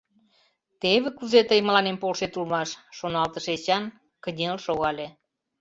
[0.81, 3.83] «Теве кузе тый мыланем полшет улмаш»,— шоналтыш Эчан,
[4.23, 5.07] кынел шогале.